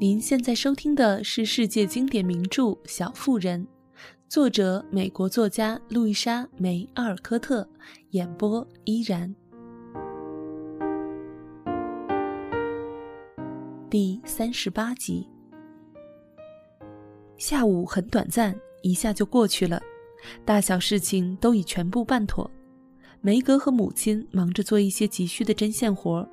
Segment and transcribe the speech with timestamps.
[0.00, 3.60] 您现在收听的是世界经典名著《小妇人》，
[4.28, 7.68] 作者美国作家路易莎·梅·阿尔科特，
[8.10, 9.34] 演播依然。
[13.90, 15.26] 第三十八集。
[17.36, 19.82] 下午很短暂，一下就过去了，
[20.44, 22.48] 大小事情都已全部办妥。
[23.20, 26.24] 梅格和母亲忙着做一些急需的针线活，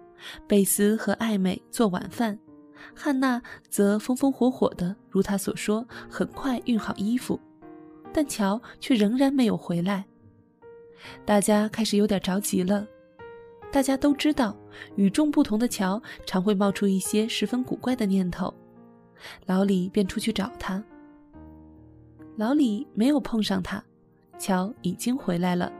[0.47, 2.38] 贝斯和艾美做晚饭。
[2.94, 7.39] 汉娜则风风火火的，如她所说，很快熨好衣服，
[8.13, 10.05] 但乔却仍然没有回来。
[11.23, 12.85] 大家开始有点着急了。
[13.71, 14.55] 大家都知道，
[14.95, 18.53] 与众不同的乔常会冒出一些十分古怪的念头。
[19.45, 20.81] 老李便出去找他。
[22.38, 23.84] 老李没有碰上他，
[24.38, 25.71] 乔已经回来了。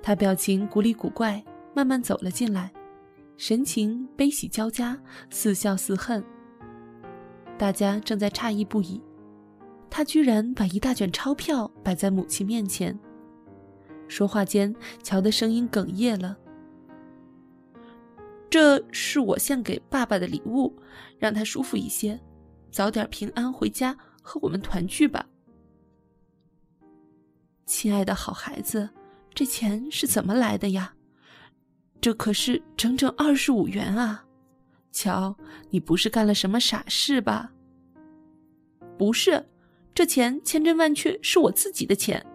[0.00, 1.42] 他表情古里古怪，
[1.74, 2.72] 慢慢走了进来。
[3.44, 4.96] 神情悲喜交加，
[5.28, 6.24] 似笑似恨。
[7.58, 9.02] 大家正在诧异不已，
[9.90, 12.96] 他居然把一大卷钞票摆在母亲面前。
[14.06, 16.38] 说话间，乔的声音哽咽了
[18.48, 20.72] ：“这是我献给爸爸的礼物，
[21.18, 22.20] 让他舒服一些，
[22.70, 25.26] 早点平安回家和我们团聚吧。”
[27.66, 28.88] 亲爱的好孩子，
[29.34, 30.94] 这钱是怎么来的呀？
[32.02, 34.24] 这可是整整二十五元啊！
[34.90, 35.34] 乔，
[35.70, 37.52] 你不是干了什么傻事吧？
[38.98, 39.46] 不是，
[39.94, 42.26] 这钱千真万确是我自己的钱，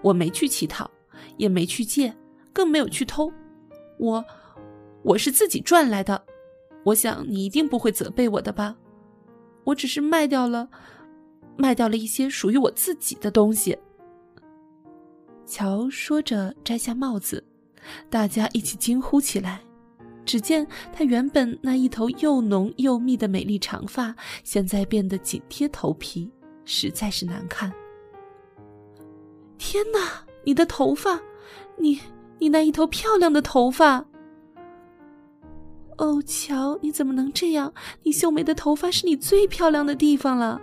[0.00, 0.90] 我没去乞讨，
[1.36, 2.16] 也没去借，
[2.50, 3.30] 更没有去偷，
[3.98, 4.24] 我，
[5.02, 6.24] 我是自己赚来的。
[6.82, 8.74] 我想你一定不会责备我的吧？
[9.64, 10.66] 我只是卖掉了，
[11.58, 13.76] 卖掉了一些属于我自己的东西。
[15.44, 17.44] 乔说着，摘下帽子。
[18.08, 19.60] 大家一起惊呼起来。
[20.24, 24.14] 只见她原本那一头又浓又密的美丽长发，
[24.44, 26.30] 现在变得紧贴头皮，
[26.64, 27.72] 实在是难看。
[29.58, 31.20] 天哪，你的头发，
[31.78, 32.00] 你
[32.38, 34.06] 你那一头漂亮的头发！
[35.96, 37.74] 哦，乔，你怎么能这样？
[38.04, 40.60] 你秀美的头发是你最漂亮的地方了。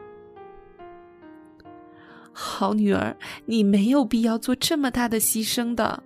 [2.32, 6.04] 好女儿，你没有必要做这么大的牺牲的。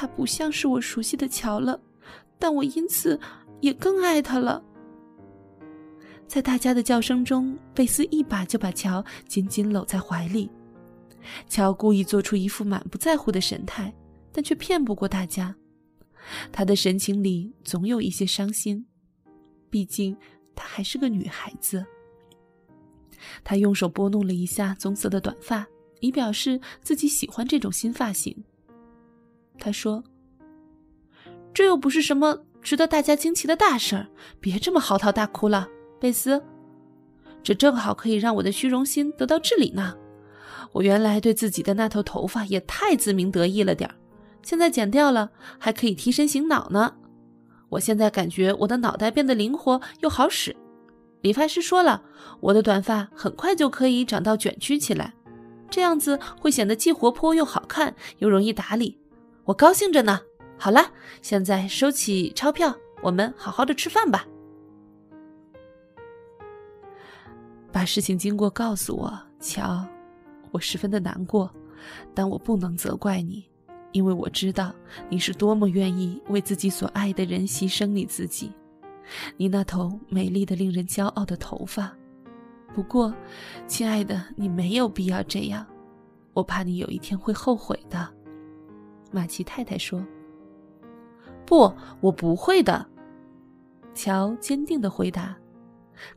[0.00, 1.78] 他不像是我熟悉的乔了，
[2.38, 3.20] 但我因此
[3.60, 4.64] 也更爱他了。
[6.26, 10.50] 在大家的叫声中，贝斯一把就把乔紧紧搂在怀里。
[11.46, 13.94] 乔故意做出一副满不在乎的神态，
[14.32, 15.54] 但却骗不过大家。
[16.50, 18.82] 他的神情里总有一些伤心，
[19.68, 20.16] 毕竟
[20.54, 21.84] 她还是个女孩子。
[23.44, 25.66] 他用手拨弄了一下棕色的短发，
[26.00, 28.34] 以表示自己喜欢这种新发型。
[29.60, 30.02] 他说
[31.54, 34.08] ：“这又不是什么值得大家惊奇的大事儿，
[34.40, 35.68] 别这么嚎啕大哭了，
[36.00, 36.42] 贝斯。
[37.42, 39.94] 这正好可以让我的虚荣心得到治理呢。
[40.72, 43.94] 我原来对自己的那头头发也太自鸣得意了点儿，
[44.42, 46.94] 现在剪掉了，还可以提神醒脑呢。
[47.68, 50.56] 我现在感觉我的脑袋变得灵活又好使。
[51.22, 52.02] 理发师说了，
[52.40, 55.14] 我的短发很快就可以长到卷曲起来，
[55.68, 58.98] 这样子会显得既活泼又好看，又容易打理。”
[59.50, 60.20] 我高兴着呢。
[60.56, 62.72] 好了，现在收起钞票，
[63.02, 64.24] 我们好好的吃饭吧。
[67.72, 69.84] 把事情经过告诉我，乔，
[70.52, 71.52] 我十分的难过，
[72.14, 73.44] 但我不能责怪你，
[73.90, 74.72] 因为我知道
[75.08, 78.52] 你是多么愿意为自己所爱的人牺牲你自己，
[79.36, 81.92] 你那头美丽的、令人骄傲的头发。
[82.72, 83.12] 不过，
[83.66, 85.66] 亲爱的，你没有必要这样，
[86.34, 88.14] 我怕你有一天会后悔的。
[89.10, 90.04] 马奇太太说
[91.46, 92.86] ：“不，我不会的。”
[93.94, 95.36] 乔坚定的回答。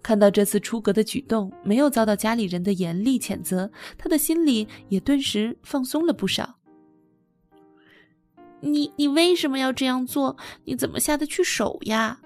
[0.02, 6.58] 看到这次出格的举动没有遭到家里人的严厉谴责，他的心里也顿时放松了不少。
[8.62, 10.38] 你你为什么要这样做？
[10.63, 12.22] 你怎么下得去手呀？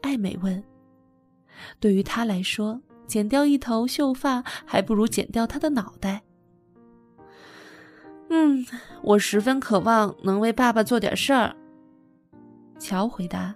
[0.00, 0.64] 艾美问。
[1.78, 6.22] 对于他来说，剪掉一头秀发还不如剪掉他的脑袋。
[8.36, 8.66] 嗯，
[9.00, 11.54] 我十分渴望能为爸爸做点事儿。
[12.80, 13.54] 乔回答。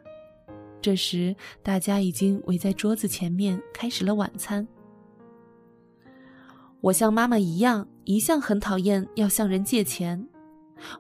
[0.81, 1.35] 这时，
[1.65, 4.65] 大家已经围在桌子前面开始了晚餐。
[6.81, 10.25] 我像妈妈一样，一向很讨厌要向人借钱。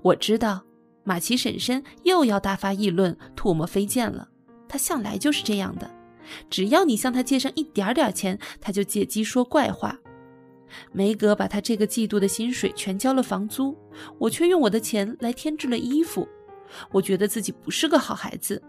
[0.03, 0.65] 我知道，
[1.05, 4.29] 马奇婶婶又要大发议论、唾沫飞溅了。
[4.69, 5.89] 她向来就是这样的，
[6.51, 9.97] 只要你向她借上一点点钱，她就借机说怪话。
[10.93, 13.77] 梅格把他这个季度的薪水全交了房租，
[14.19, 16.29] 我却用我的钱来添置了衣服。
[16.91, 18.63] 我觉得自己不是个好孩子，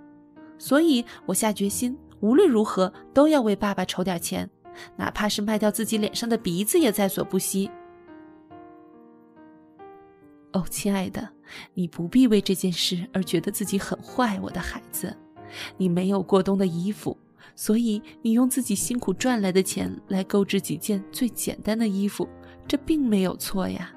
[0.58, 4.50] 所以我下决心，无论如何都要为爸爸筹点钱，
[4.96, 7.70] 哪怕是卖掉自己脸上的鼻子也在所不惜。
[10.54, 11.30] 哦，亲爱的，
[11.74, 15.16] 你不必为这件事而觉得自己很坏，我的孩子。
[15.78, 17.18] 你没有过冬的衣服，
[17.60, 22.26] 所以你用自己辛苦赚来的钱来购置几件最简单的衣服，
[22.66, 23.94] 这并没有错呀。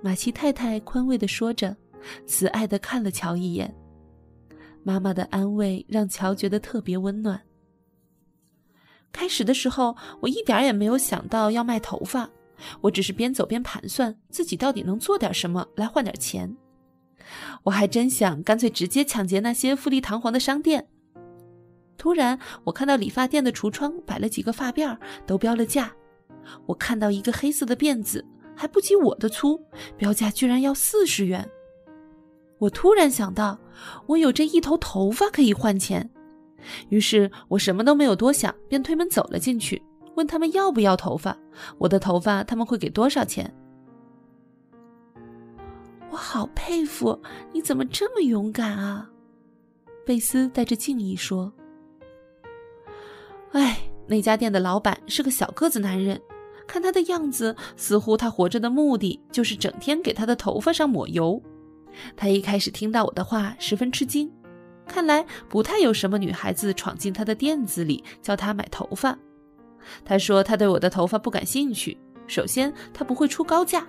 [0.00, 1.76] 马奇太太宽慰地说着，
[2.24, 3.70] 慈爱地看了乔一眼。
[4.82, 7.38] 妈妈的安慰让乔觉得特别温暖。
[9.12, 12.30] 开始的时候，我一点也没有想到要卖头发，
[12.80, 16.56] 我只是边走边盘算自己到底能做点什么来换点钱。
[17.62, 20.88] 我还真想干脆直接抢劫那些富丽堂皇的商店。
[21.96, 24.96] 突然，我看到理发店的橱窗摆了几个发辫，
[25.26, 25.92] 都标了价。
[26.66, 29.60] 我看到一个黑色的辫子，还不及我的粗，
[29.96, 31.48] 标价居然要四十元。
[32.58, 33.58] 我突然想到，
[34.06, 36.08] 我有这一头头发可以换钱，
[36.88, 39.82] 于是我什么都没有多想，便推门走了进去，
[40.14, 41.36] 问他们要不要头发，
[41.78, 43.52] 我的头发他们会给多少钱。
[46.10, 47.20] 我好佩服
[47.52, 49.10] 你，怎么这么勇敢啊？
[50.06, 51.52] 贝斯带着敬意说
[53.52, 56.20] ：“哎，那家店的老板是个小个子男人，
[56.66, 61.40] 看他的样子，似乎他活着的目的就是整天给他的头发上抹油。”
[62.14, 64.30] 他一开始听到我的话，十分吃惊，
[64.86, 69.18] 看来不太有什么女孩子闯进他的店子里叫他买头发。
[70.04, 71.96] 他说他对我的头发不感兴趣，
[72.26, 73.86] 首先他不会出高价，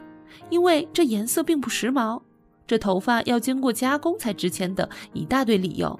[0.50, 2.22] 因为这颜色并不时髦，
[2.66, 6.00] 这头发要经过加工才值钱的一大堆理由。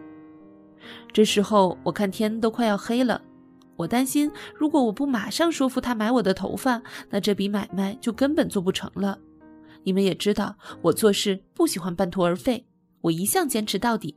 [1.12, 3.22] 这时候我看天都快要黑了，
[3.78, 9.18] 我担心如果我不马上说服他买我的头发，那这笔买卖就根本做不成了。
[9.84, 12.66] 你们也知道，我做事不喜欢半途而废，
[13.02, 14.14] 我一向坚持到底。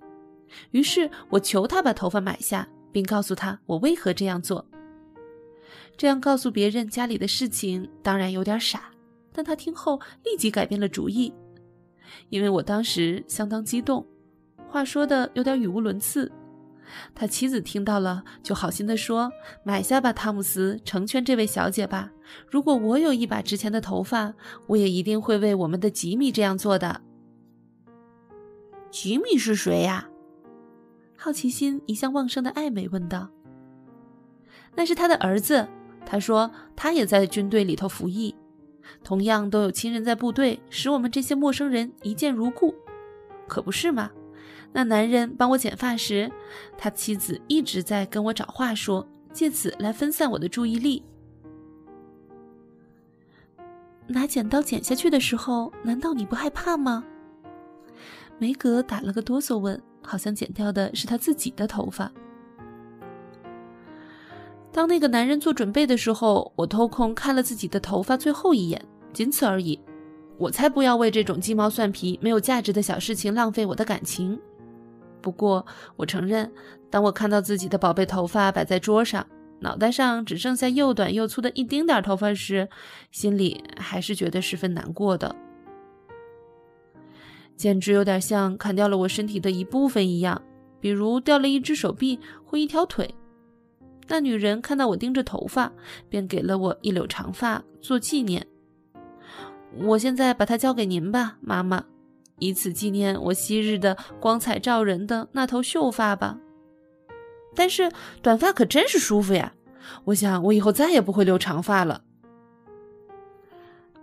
[0.73, 4.67] 于是我求他把头发买下，并告诉他我为何这样做。
[5.97, 8.91] 这样告诉别人家里的事情，当然有点傻，
[9.33, 11.33] 但他听后立即改变了主意，
[12.31, 14.05] 因为我当时相当激动，
[14.67, 16.33] 话说的有点语无伦次。
[17.15, 19.33] 他妻子听到了，就好心地说
[19.65, 22.11] ：“买下吧，汤姆斯，成全这位小姐吧。
[22.49, 24.35] 如果我有一把值钱的头发，
[24.69, 27.01] 我也一定会为我们的吉米这样做的。”
[28.91, 30.09] 吉米是谁呀？
[31.17, 33.29] 好奇心一向旺盛的艾美问道。
[34.75, 35.69] “那是他的儿子。”
[36.07, 38.35] 他说：“他也在军队里头服役，
[39.05, 42.75] 同样都有亲人在部队，使我们这些陌生人一见如故，
[43.47, 44.11] 可不是吗？”
[44.73, 46.31] 那男人帮我剪发时，
[46.79, 51.03] 他妻子一直在跟我找话说，借此来分散我的注意力。
[54.07, 57.05] 拿剪刀剪下去的时候，难道你不害怕吗？
[58.39, 62.11] 梅格打了个哆嗦，问，好像剪掉的是他自己的头发。
[64.73, 68.81] 当那个男人做准备的时候，我偷空看了自己的头发最后一眼，
[69.13, 69.79] 仅此而已。
[70.39, 74.41] 我才不要为这种鸡毛蒜皮、没有价值的小事情浪费我的感情。
[75.21, 75.65] 不过，
[75.97, 76.51] 我承认，
[76.91, 79.27] 当我看到自己的宝贝头发摆在桌上，
[79.61, 82.69] 脑袋上只剩下又短又粗的一丁点头发时，
[83.11, 85.37] 心里还是觉得十分难过的，
[87.57, 90.41] 简直有点像砍掉了我身体的一部分一样，
[90.81, 93.15] 比如掉了一只手臂或一条腿。
[94.09, 95.71] 那女人看到我盯着头发，
[96.09, 98.45] 便给了我一绺长发做纪念。
[99.77, 101.85] 我现在把它交给您吧，妈妈。
[102.41, 106.39] 以此纪念我昔日的光彩照人的那头秀发吧。
[107.55, 107.91] 但是
[108.23, 109.55] 短发可真是舒服呀！
[110.05, 112.03] 我想我以后再也不会留长发了。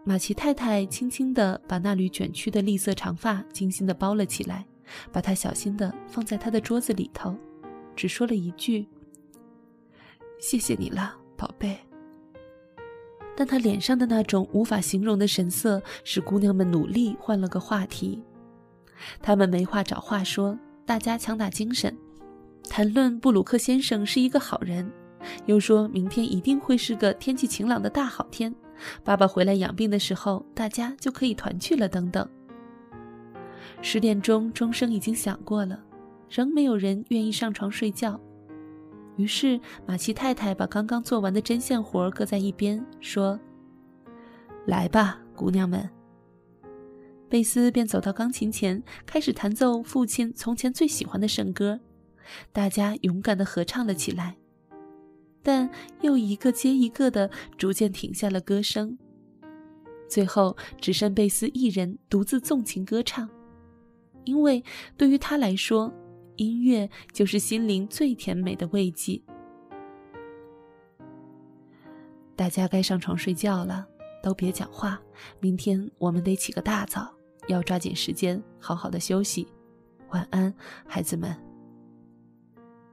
[0.03, 4.65] 马奇太太轻轻地把那缕卷曲的栗色长发精心地包了起来，
[5.11, 7.35] 把它小心地放在她的桌子里头，
[7.95, 8.87] 只说了一句
[10.39, 11.77] ：“谢谢你了，宝贝。”
[13.35, 18.19] 但他脸上的那种无法形容的神色，使姑娘们努力换了个话题。
[19.21, 21.95] 他们没话找话说，大家强打精神，
[22.69, 24.91] 谈论布鲁克先生是一个好人，
[25.45, 28.53] 又说明天一定会是个天气晴朗的大好天，
[29.03, 31.89] 爸爸回来养病的时候，大家就可以团聚了。
[31.89, 32.27] 等等。
[33.81, 35.79] 十点钟钟声已经响过了，
[36.29, 38.19] 仍没有人愿意上床睡觉。
[39.17, 43.39] 于是，马奇太太把刚刚做完的针线活搁在一边，说
[44.65, 45.89] ：“来吧，姑娘们。”
[47.29, 51.79] 贝斯便走到钢琴前，开始弹奏父亲从前最喜欢的圣歌。
[52.51, 54.37] 大家勇敢地合唱了起来，
[55.43, 55.69] 但
[56.01, 58.97] 又一个接一个的逐渐停下了歌声。
[60.07, 63.29] 最后，只剩贝斯一人独自纵情歌唱，
[64.23, 64.63] 因为
[64.95, 65.93] 对于他来说。
[66.39, 69.19] 音乐就是心灵最甜美的慰藉。
[72.35, 73.87] 大家该上床睡觉了，
[74.21, 75.01] 都别讲话。
[75.39, 77.11] 明天我们得起个大早，
[77.47, 79.47] 要抓紧时间好好的休息。
[80.11, 80.53] 晚安，
[80.85, 81.35] 孩子们。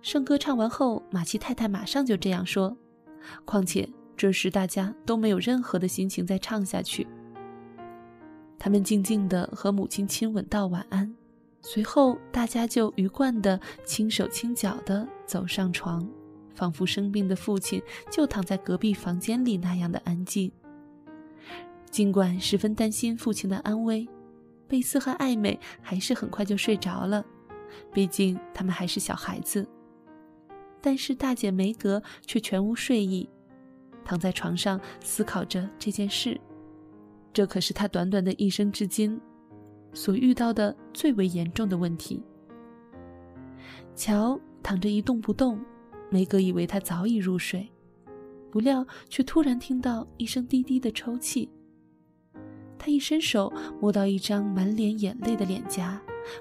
[0.02, 2.76] 圣歌唱完后，马奇太太马上就这样说。
[3.44, 7.06] 况且这时大家都没有任何的心情再唱下去。
[8.58, 11.14] 他们静静地和母亲亲吻道晚安，
[11.62, 16.06] 随后大家就鱼贯地轻手轻脚地走上床。
[16.54, 20.52] 仿佛生病的父亲就躺在隔壁房间里那样的安静。
[21.90, 24.06] 尽管十分担心父亲的安危，
[24.74, 27.24] 贝斯和艾美还是很快就睡着了，
[27.92, 29.64] 毕竟他们还是小孩子。
[30.80, 33.30] 但是大姐梅格却全无睡意，
[34.04, 36.40] 躺在床上思考着这件事。
[37.32, 39.20] 这可是她短短的一生至今
[39.92, 42.20] 所遇到的最为严重的问题。
[43.94, 45.64] 乔躺着一动不动。
[46.10, 47.70] 梅格以为他早已入睡，
[48.50, 51.48] 不料却突然听到一声低低的抽泣。
[52.84, 53.50] 他一伸手
[53.80, 55.98] 摸到一张满脸眼泪的脸颊，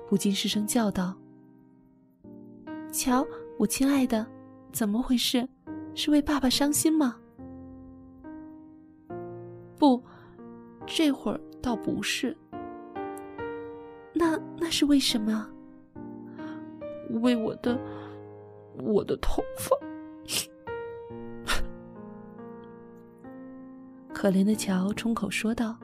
[0.09, 1.15] 不禁失声叫道
[2.91, 3.25] ：“乔，
[3.57, 4.27] 我亲爱的，
[4.73, 5.47] 怎么回事？
[5.95, 7.15] 是为爸爸伤心吗
[9.79, 10.03] ？”“不，
[10.85, 12.35] 这会儿倒不是。
[14.11, 15.49] 那那是为什么？
[17.21, 17.79] 为我的。”
[18.83, 19.77] 我的头发，
[24.11, 25.77] 可怜的乔冲口说道。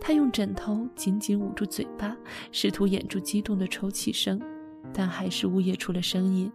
[0.00, 2.16] 他用枕头紧紧捂住嘴巴，
[2.52, 4.40] 试图掩住激动的抽泣声，
[4.92, 6.50] 但还是呜咽出了声音。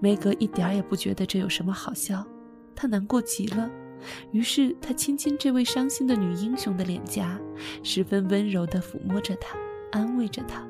[0.00, 2.24] 梅格一点也不觉得这有什么好笑，
[2.74, 3.70] 他难过极了。
[4.32, 7.40] 于是他亲亲这位伤心的女英雄的脸颊，
[7.84, 9.56] 十分温柔地抚摸着她，
[9.92, 10.66] 安慰着她。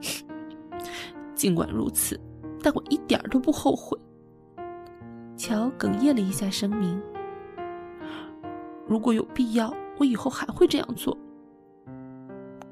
[1.36, 2.18] 尽管如此，
[2.60, 3.96] 但我一点儿都不后悔。
[5.36, 7.00] 乔哽咽了一下，声明
[8.88, 11.16] ：“如果有必要，我以后还会这样做。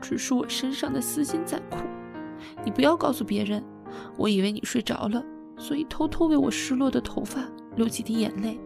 [0.01, 1.79] 只是我身上的私心在哭，
[2.65, 3.63] 你不要告诉别人。
[4.17, 5.25] 我以为你睡着了，
[5.57, 7.41] 所以偷偷为我失落的头发
[7.77, 8.59] 流几滴眼泪。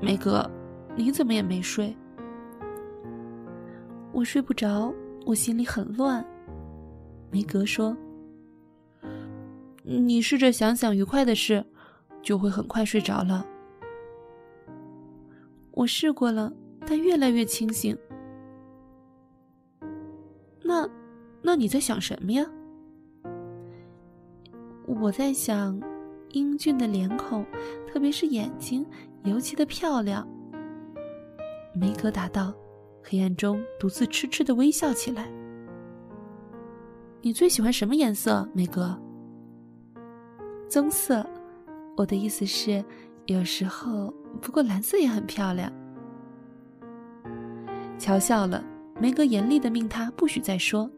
[0.00, 0.48] 梅格，
[0.96, 1.96] 你怎么也没睡？
[4.12, 4.92] 我睡不着，
[5.26, 6.24] 我心里很乱。”
[7.30, 7.96] 梅格说。
[9.82, 11.62] 你试着想想愉快的事，
[12.22, 13.44] 就会很快睡着了。
[15.74, 16.52] 我试过了，
[16.86, 17.96] 但越来越清醒。
[20.62, 20.88] 那，
[21.42, 22.46] 那你在想什么呀？
[24.86, 25.80] 我在想，
[26.30, 27.44] 英俊的脸孔，
[27.88, 28.86] 特别是眼睛，
[29.24, 30.26] 尤其的漂亮。
[31.74, 32.54] 梅格答道，
[33.02, 35.28] 黑暗中独自痴痴的微笑起来。
[37.20, 38.96] 你最喜欢什么颜色，梅格？
[40.68, 41.26] 棕色，
[41.96, 42.84] 我的意思是，
[43.26, 45.72] 有时候不过蓝色也很漂亮。
[47.98, 48.62] 乔笑了，
[49.00, 50.90] 梅格严厉的命他不许再说，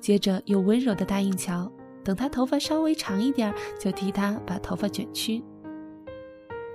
[0.00, 1.70] 接着又温柔的答应乔，
[2.02, 5.42] 等他头发稍微长一点，就替他把头发卷曲。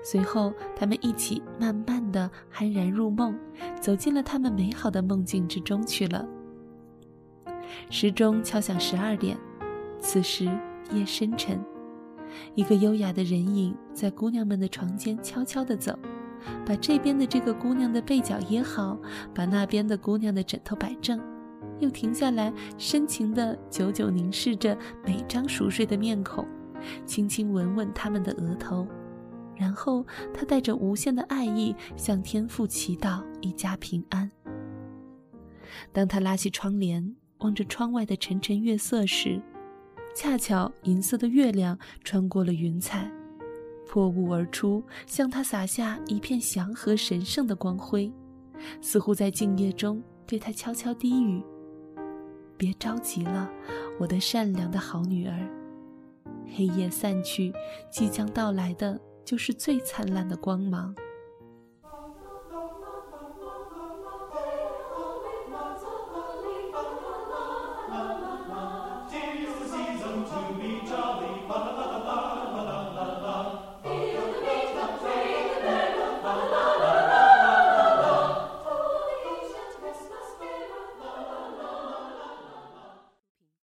[0.03, 3.37] 随后，他们一起慢慢的酣然入梦，
[3.81, 6.25] 走进了他们美好的梦境之中去了。
[7.89, 9.37] 时钟敲响十二点，
[9.99, 10.45] 此时
[10.91, 11.59] 夜深沉。
[12.55, 15.97] 一个优雅的人影在姑娘们的床间悄悄地走，
[16.65, 18.97] 把这边的这个姑娘的被角掖好，
[19.33, 21.19] 把那边的姑娘的枕头摆正，
[21.79, 26.45] 又停下来，深情地久久凝视着每张熟睡的面孔，
[27.05, 28.87] 轻轻吻吻他们的额头，
[29.55, 34.29] 然后他带着无限的爱意向天父祈祷一家平安。
[35.91, 39.41] 当他拉起窗帘，望着窗外的沉沉月色时，
[40.15, 43.11] 恰巧银色的月亮穿过了云彩，
[43.87, 48.11] 破雾而出，向他洒下一片祥和神圣的光辉，
[48.79, 51.43] 似乎在静夜中对他悄悄低语
[52.57, 53.49] ：“别着急了，
[53.99, 55.49] 我的善良的好女儿。
[56.55, 57.51] 黑夜散去，
[57.91, 60.93] 即将到来的就是最灿烂的光芒。”